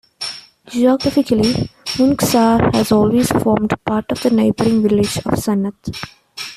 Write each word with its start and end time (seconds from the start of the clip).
Geographically, 0.65 1.69
Munxar 1.99 2.73
has 2.73 2.91
always 2.91 3.29
formed 3.33 3.71
part 3.85 4.11
of 4.11 4.23
the 4.23 4.31
neighbouring 4.31 4.81
village 4.81 5.17
of 5.17 5.35
Sannat. 5.37 5.75